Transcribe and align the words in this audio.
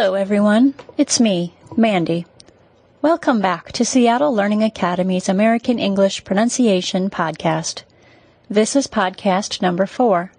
Hello, 0.00 0.14
everyone. 0.14 0.72
It's 0.96 1.20
me, 1.20 1.52
Mandy. 1.76 2.24
Welcome 3.02 3.42
back 3.42 3.70
to 3.72 3.84
Seattle 3.84 4.34
Learning 4.34 4.64
Academy's 4.64 5.28
American 5.28 5.78
English 5.78 6.24
Pronunciation 6.24 7.10
Podcast. 7.10 7.82
This 8.48 8.74
is 8.74 8.86
podcast 8.86 9.60
number 9.60 9.84
four. 9.84 10.32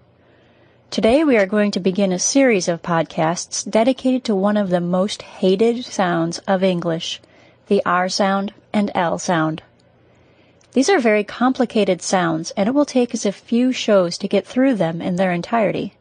Today 0.90 1.22
we 1.22 1.36
are 1.36 1.46
going 1.46 1.70
to 1.70 1.78
begin 1.78 2.10
a 2.10 2.18
series 2.18 2.66
of 2.66 2.82
podcasts 2.82 3.64
dedicated 3.70 4.24
to 4.24 4.34
one 4.34 4.56
of 4.56 4.68
the 4.68 4.80
most 4.80 5.22
hated 5.22 5.84
sounds 5.84 6.38
of 6.38 6.64
English, 6.64 7.20
the 7.68 7.80
R 7.86 8.08
sound 8.08 8.52
and 8.72 8.90
L 8.96 9.16
sound. 9.16 9.62
These 10.72 10.90
are 10.90 10.98
very 10.98 11.22
complicated 11.22 12.02
sounds, 12.02 12.50
and 12.56 12.68
it 12.68 12.74
will 12.74 12.84
take 12.84 13.14
us 13.14 13.24
a 13.24 13.30
few 13.30 13.70
shows 13.70 14.18
to 14.18 14.26
get 14.26 14.44
through 14.44 14.74
them 14.74 15.00
in 15.00 15.14
their 15.14 15.30
entirety. 15.30 15.94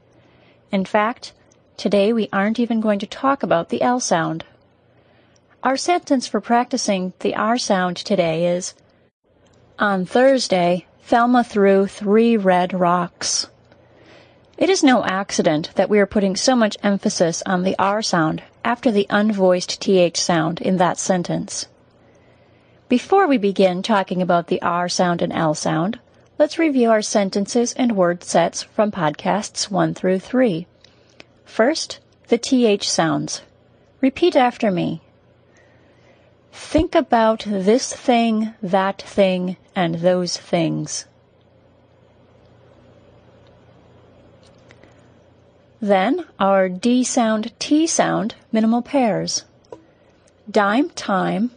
In 0.71 0.83
fact, 0.83 1.33
today 1.77 2.13
we 2.13 2.29
aren't 2.31 2.59
even 2.59 2.81
going 2.81 2.99
to 2.99 3.07
talk 3.07 3.43
about 3.43 3.69
the 3.69 3.81
L 3.81 3.99
sound. 3.99 4.45
Our 5.63 5.77
sentence 5.77 6.27
for 6.27 6.41
practicing 6.41 7.13
the 7.19 7.35
R 7.35 7.57
sound 7.57 7.97
today 7.97 8.47
is 8.47 8.73
On 9.77 10.05
Thursday, 10.05 10.87
Thelma 11.03 11.43
threw 11.43 11.87
three 11.87 12.37
red 12.37 12.73
rocks. 12.73 13.47
It 14.57 14.69
is 14.69 14.83
no 14.83 15.03
accident 15.03 15.71
that 15.75 15.89
we 15.89 15.99
are 15.99 16.05
putting 16.05 16.35
so 16.35 16.55
much 16.55 16.77
emphasis 16.83 17.43
on 17.45 17.63
the 17.63 17.75
R 17.79 18.01
sound 18.01 18.43
after 18.63 18.91
the 18.91 19.07
unvoiced 19.09 19.79
TH 19.79 20.19
sound 20.19 20.61
in 20.61 20.77
that 20.77 20.97
sentence. 20.99 21.67
Before 22.87 23.27
we 23.27 23.37
begin 23.37 23.81
talking 23.81 24.21
about 24.21 24.47
the 24.47 24.61
R 24.61 24.89
sound 24.89 25.21
and 25.21 25.33
L 25.33 25.53
sound, 25.53 25.99
let's 26.37 26.59
review 26.59 26.91
our 26.91 27.01
sentences 27.01 27.73
and 27.73 27.95
word 27.95 28.23
sets 28.23 28.63
from 28.63 28.91
podcasts 28.91 29.71
1 29.71 29.93
through 29.93 30.19
3. 30.19 30.67
First, 31.45 31.99
the 32.27 32.37
TH 32.37 32.89
sounds. 32.89 33.41
Repeat 33.99 34.35
after 34.35 34.71
me. 34.71 35.01
Think 36.51 36.95
about 36.95 37.43
this 37.45 37.93
thing, 37.93 38.53
that 38.61 39.01
thing, 39.01 39.57
and 39.75 39.95
those 39.95 40.37
things. 40.37 41.05
Then 45.81 46.25
our 46.39 46.69
D 46.69 47.03
sound, 47.03 47.51
T 47.57 47.87
sound, 47.87 48.35
minimal 48.51 48.81
pairs. 48.81 49.45
Dime, 50.49 50.89
time. 50.91 51.51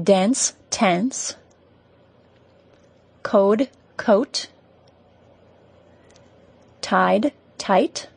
Dense, 0.00 0.54
tense. 0.70 1.36
Code, 3.22 3.70
coat. 3.96 4.48
Tide, 6.82 7.32
tight. 7.56 8.08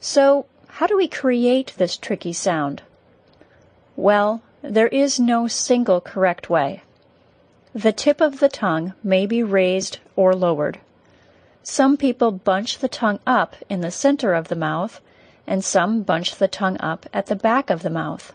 So, 0.00 0.46
how 0.66 0.88
do 0.88 0.96
we 0.96 1.06
create 1.06 1.74
this 1.76 1.96
tricky 1.96 2.32
sound? 2.32 2.82
Well, 3.96 4.42
there 4.62 4.88
is 4.88 5.20
no 5.20 5.48
single 5.48 6.00
correct 6.00 6.48
way. 6.48 6.82
The 7.74 7.92
tip 7.92 8.20
of 8.20 8.40
the 8.40 8.48
tongue 8.48 8.94
may 9.02 9.26
be 9.26 9.42
raised 9.42 9.98
or 10.16 10.34
lowered. 10.34 10.78
Some 11.62 11.96
people 11.96 12.30
bunch 12.32 12.78
the 12.78 12.88
tongue 12.88 13.20
up 13.26 13.56
in 13.68 13.80
the 13.80 13.90
center 13.90 14.34
of 14.34 14.48
the 14.48 14.56
mouth, 14.56 15.00
and 15.46 15.64
some 15.64 16.02
bunch 16.02 16.36
the 16.36 16.48
tongue 16.48 16.76
up 16.80 17.06
at 17.12 17.26
the 17.26 17.36
back 17.36 17.70
of 17.70 17.82
the 17.82 17.90
mouth. 17.90 18.32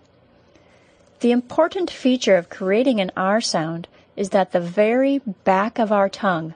The 1.19 1.31
important 1.31 1.89
feature 1.89 2.35
of 2.35 2.49
creating 2.49 3.01
an 3.01 3.11
R 3.17 3.41
sound 3.41 3.87
is 4.15 4.29
that 4.29 4.51
the 4.51 4.59
very 4.59 5.19
back 5.43 5.79
of 5.79 5.91
our 5.91 6.09
tongue, 6.09 6.53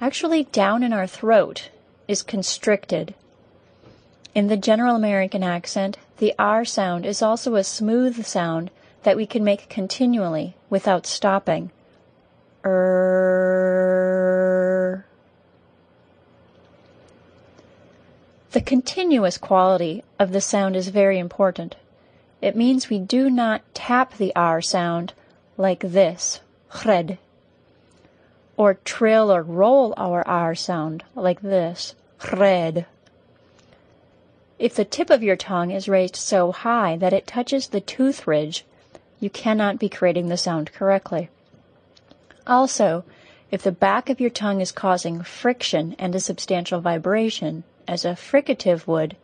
actually 0.00 0.44
down 0.44 0.82
in 0.82 0.92
our 0.92 1.06
throat, 1.06 1.70
is 2.06 2.22
constricted. 2.22 3.14
In 4.38 4.46
the 4.46 4.56
general 4.56 4.94
American 4.94 5.42
accent, 5.42 5.98
the 6.18 6.32
R 6.38 6.64
sound 6.64 7.04
is 7.04 7.22
also 7.22 7.56
a 7.56 7.64
smooth 7.64 8.24
sound 8.24 8.70
that 9.02 9.16
we 9.16 9.26
can 9.26 9.42
make 9.42 9.68
continually 9.68 10.54
without 10.70 11.08
stopping. 11.08 11.72
Er. 12.64 13.34
The 18.52 18.60
continuous 18.60 19.38
quality 19.38 20.04
of 20.20 20.30
the 20.30 20.40
sound 20.40 20.76
is 20.76 20.86
very 20.86 21.18
important. 21.18 21.74
It 22.40 22.54
means 22.54 22.88
we 22.88 23.00
do 23.00 23.28
not 23.28 23.62
tap 23.74 24.18
the 24.18 24.32
R 24.36 24.62
sound 24.62 25.14
like 25.56 25.80
this, 25.80 26.38
or 28.56 28.74
trill 28.84 29.32
or 29.32 29.42
roll 29.42 29.94
our 29.96 30.24
R 30.28 30.54
sound 30.54 31.02
like 31.16 31.40
this. 31.40 31.96
If 34.58 34.74
the 34.74 34.84
tip 34.84 35.08
of 35.08 35.22
your 35.22 35.36
tongue 35.36 35.70
is 35.70 35.88
raised 35.88 36.16
so 36.16 36.50
high 36.50 36.96
that 36.96 37.12
it 37.12 37.26
touches 37.26 37.68
the 37.68 37.80
tooth 37.80 38.26
ridge, 38.26 38.64
you 39.20 39.30
cannot 39.30 39.78
be 39.78 39.88
creating 39.88 40.28
the 40.28 40.36
sound 40.36 40.72
correctly. 40.72 41.28
Also, 42.46 43.04
if 43.50 43.62
the 43.62 43.70
back 43.70 44.10
of 44.10 44.20
your 44.20 44.30
tongue 44.30 44.60
is 44.60 44.72
causing 44.72 45.22
friction 45.22 45.94
and 45.98 46.14
a 46.14 46.20
substantial 46.20 46.80
vibration, 46.80 47.62
as 47.86 48.04
a 48.04 48.16
fricative 48.16 48.86
would, 48.86 49.16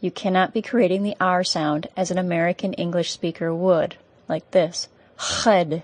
you 0.00 0.10
cannot 0.10 0.54
be 0.54 0.62
creating 0.62 1.02
the 1.02 1.16
R 1.20 1.42
sound 1.42 1.88
as 1.96 2.10
an 2.10 2.18
American 2.18 2.72
English 2.74 3.10
speaker 3.10 3.54
would, 3.54 3.96
like 4.28 4.50
this. 4.52 4.88
Ched. 5.18 5.82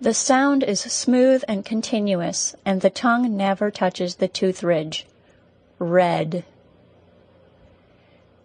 The 0.00 0.14
sound 0.14 0.64
is 0.64 0.80
smooth 0.80 1.44
and 1.48 1.64
continuous, 1.64 2.54
and 2.64 2.80
the 2.80 2.90
tongue 2.90 3.36
never 3.36 3.70
touches 3.70 4.16
the 4.16 4.28
tooth 4.28 4.62
ridge. 4.62 5.06
Red. 5.82 6.44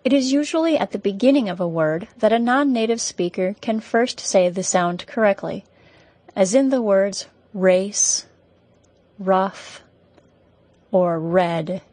It 0.03 0.11
is 0.11 0.31
usually 0.31 0.75
at 0.75 0.89
the 0.89 0.97
beginning 0.97 1.49
of 1.49 1.59
a 1.59 1.67
word 1.67 2.07
that 2.17 2.33
a 2.33 2.39
non-native 2.39 2.99
speaker 2.99 3.55
can 3.61 3.79
first 3.79 4.19
say 4.19 4.49
the 4.49 4.63
sound 4.63 5.05
correctly, 5.05 5.63
as 6.35 6.55
in 6.55 6.69
the 6.69 6.81
words 6.81 7.27
race, 7.53 8.25
rough, 9.19 9.83
or 10.91 11.19
red. 11.19 11.83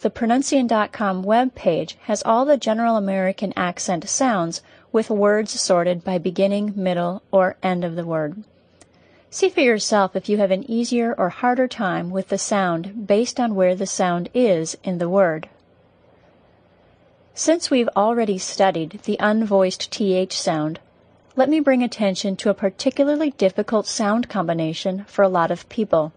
The 0.00 0.10
Pronuncian.com 0.10 1.22
web 1.22 1.54
page 1.54 1.98
has 2.04 2.22
all 2.24 2.46
the 2.46 2.56
general 2.56 2.96
American 2.96 3.52
accent 3.54 4.08
sounds 4.08 4.62
with 4.92 5.10
words 5.10 5.60
sorted 5.60 6.02
by 6.02 6.16
beginning, 6.16 6.72
middle, 6.74 7.22
or 7.30 7.58
end 7.62 7.84
of 7.84 7.96
the 7.96 8.06
word. 8.06 8.44
See 9.30 9.50
for 9.50 9.60
yourself 9.60 10.16
if 10.16 10.30
you 10.30 10.38
have 10.38 10.50
an 10.50 10.68
easier 10.70 11.14
or 11.18 11.28
harder 11.28 11.68
time 11.68 12.10
with 12.10 12.28
the 12.28 12.38
sound 12.38 13.06
based 13.06 13.38
on 13.38 13.54
where 13.54 13.74
the 13.74 13.86
sound 13.86 14.30
is 14.32 14.78
in 14.82 14.98
the 14.98 15.08
word. 15.08 15.50
Since 17.34 17.70
we've 17.70 17.90
already 17.94 18.38
studied 18.38 19.00
the 19.04 19.18
unvoiced 19.20 19.90
TH 19.90 20.32
sound, 20.32 20.80
let 21.36 21.50
me 21.50 21.60
bring 21.60 21.82
attention 21.82 22.36
to 22.36 22.50
a 22.50 22.54
particularly 22.54 23.30
difficult 23.32 23.86
sound 23.86 24.30
combination 24.30 25.04
for 25.04 25.22
a 25.22 25.28
lot 25.28 25.50
of 25.50 25.68
people. 25.68 26.12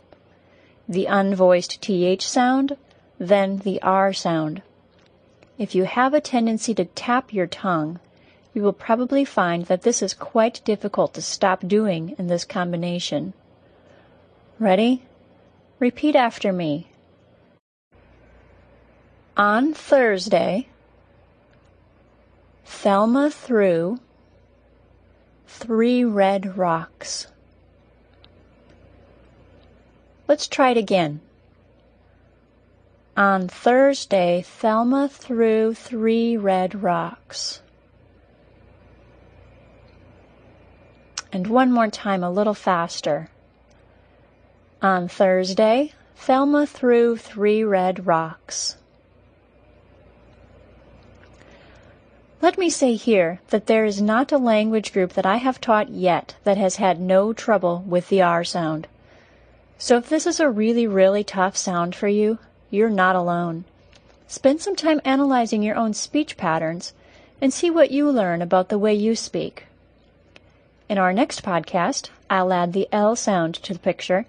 The 0.88 1.08
unvoiced 1.08 1.82
TH 1.82 2.26
sound, 2.26 2.78
then 3.20 3.58
the 3.58 3.82
R 3.82 4.14
sound. 4.14 4.62
If 5.58 5.76
you 5.76 5.84
have 5.84 6.14
a 6.14 6.22
tendency 6.22 6.74
to 6.76 6.86
tap 6.86 7.34
your 7.34 7.46
tongue, 7.46 8.00
you 8.54 8.62
will 8.62 8.74
probably 8.74 9.24
find 9.24 9.66
that 9.66 9.84
this 9.84 10.02
is 10.02 10.14
quite 10.14 10.62
difficult 10.66 11.14
to 11.14 11.22
stop 11.22 11.66
doing 11.68 12.16
in 12.18 12.28
this 12.28 12.44
combination. 12.44 13.34
Ready? 14.60 15.04
Repeat 15.80 16.16
after 16.16 16.52
me. 16.52 16.88
On 19.38 19.74
Thursday, 19.74 20.68
Thelma 22.66 23.32
threw 23.32 24.00
three 25.48 26.04
red 26.04 26.58
rocks. 26.58 27.28
Let's 30.28 30.48
try 30.48 30.72
it 30.72 30.78
again. 30.78 31.22
On 33.18 33.48
Thursday, 33.48 34.42
Thelma 34.42 35.10
threw 35.10 35.74
three 35.74 36.38
red 36.38 36.82
rocks. 36.84 37.62
And 41.32 41.48
one 41.48 41.72
more 41.72 41.88
time, 41.88 42.24
a 42.24 42.32
little 42.32 42.54
faster. 42.54 43.30
On 44.82 45.08
Thursday, 45.08 45.94
Thelma 46.16 46.66
threw 46.66 47.16
three 47.16 47.64
red 47.64 48.06
rocks. 48.06 48.78
Let 52.42 52.58
me 52.58 52.70
say 52.70 52.96
here 52.96 53.40
that 53.50 53.68
there 53.68 53.86
is 53.86 54.02
not 54.02 54.32
a 54.32 54.38
language 54.38 54.94
group 54.94 55.14
that 55.14 55.26
I 55.26 55.38
have 55.38 55.62
taught 55.62 55.90
yet 55.90 56.36
that 56.44 56.58
has 56.58 56.78
had 56.78 57.00
no 57.00 57.34
trouble 57.34 57.84
with 57.88 58.10
the 58.10 58.24
R 58.24 58.44
sound. 58.44 58.88
So 59.78 59.98
if 59.98 60.10
this 60.10 60.26
is 60.26 60.40
a 60.40 60.50
really, 60.50 60.88
really 60.88 61.24
tough 61.24 61.56
sound 61.56 61.96
for 61.96 62.08
you, 62.08 62.40
you're 62.70 62.90
not 62.90 63.16
alone. 63.16 63.66
Spend 64.28 64.62
some 64.62 64.76
time 64.76 65.02
analyzing 65.06 65.62
your 65.62 65.76
own 65.76 65.94
speech 65.94 66.36
patterns 66.36 66.94
and 67.40 67.54
see 67.54 67.70
what 67.70 67.92
you 67.92 68.10
learn 68.10 68.42
about 68.42 68.70
the 68.70 68.80
way 68.80 68.94
you 68.94 69.16
speak. 69.16 69.66
In 70.92 70.98
our 70.98 71.14
next 71.14 71.42
podcast, 71.42 72.10
I'll 72.30 72.52
add 72.52 72.74
the 72.74 72.90
L 72.92 73.16
sound 73.16 73.56
to 73.64 73.72
the 73.72 73.80
picture, 73.80 74.26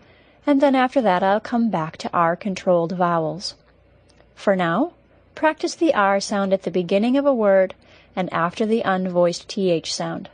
and 0.46 0.60
then 0.60 0.76
after 0.76 1.02
that 1.02 1.20
I'll 1.20 1.40
come 1.40 1.70
back 1.70 1.96
to 1.96 2.10
R 2.12 2.36
controlled 2.36 2.92
vowels. 2.92 3.56
For 4.36 4.54
now, 4.54 4.92
practice 5.34 5.74
the 5.74 5.92
R 5.92 6.20
sound 6.20 6.52
at 6.52 6.62
the 6.62 6.70
beginning 6.70 7.16
of 7.16 7.26
a 7.26 7.34
word 7.34 7.74
and 8.14 8.32
after 8.32 8.64
the 8.64 8.84
unvoiced 8.84 9.48
TH 9.48 9.92
sound. 9.92 10.28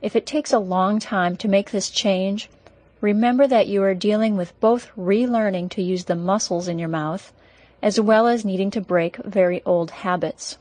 If 0.00 0.14
it 0.14 0.24
takes 0.24 0.52
a 0.52 0.60
long 0.60 1.00
time 1.00 1.36
to 1.38 1.48
make 1.48 1.72
this 1.72 1.90
change, 1.90 2.48
remember 3.00 3.48
that 3.48 3.66
you 3.66 3.82
are 3.82 3.92
dealing 3.92 4.36
with 4.36 4.60
both 4.60 4.88
relearning 4.96 5.68
to 5.70 5.82
use 5.82 6.04
the 6.04 6.14
muscles 6.14 6.68
in 6.68 6.78
your 6.78 6.88
mouth 6.88 7.32
as 7.82 7.98
well 7.98 8.28
as 8.28 8.44
needing 8.44 8.70
to 8.70 8.80
break 8.80 9.16
very 9.16 9.60
old 9.66 9.90
habits. 9.90 10.58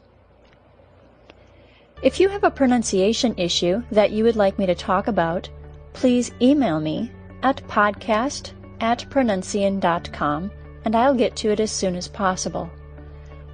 If 2.04 2.20
you 2.20 2.28
have 2.28 2.44
a 2.44 2.52
pronunciation 2.52 3.34
issue 3.38 3.82
that 3.92 4.12
you 4.12 4.26
would 4.26 4.36
like 4.36 4.60
me 4.60 4.66
to 4.66 4.76
talk 4.76 5.08
about, 5.08 5.50
please 5.94 6.34
email 6.42 6.82
me 6.82 7.10
at 7.44 7.66
podcast 7.70 8.52
at 8.82 9.10
pronuncian.com 9.10 10.52
and 10.84 10.96
I'll 10.98 11.16
get 11.16 11.38
to 11.38 11.52
it 11.52 11.62
as 11.62 11.72
soon 11.72 11.96
as 11.96 12.10
possible. 12.10 12.70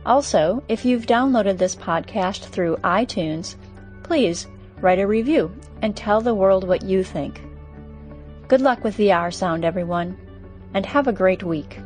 Also, 0.03 0.63
if 0.67 0.83
you've 0.83 1.05
downloaded 1.05 1.59
this 1.59 1.75
podcast 1.75 2.45
through 2.45 2.77
iTunes, 2.77 3.55
please 4.01 4.47
write 4.81 4.97
a 4.97 5.05
review 5.05 5.55
and 5.83 5.95
tell 5.95 6.19
the 6.19 6.33
world 6.33 6.67
what 6.67 6.81
you 6.81 7.03
think. 7.03 7.43
Good 8.47 8.61
luck 8.61 8.83
with 8.83 8.97
the 8.97 9.11
R 9.11 9.29
sound, 9.29 9.63
everyone, 9.63 10.17
and 10.73 10.87
have 10.87 11.07
a 11.07 11.13
great 11.13 11.43
week. 11.43 11.79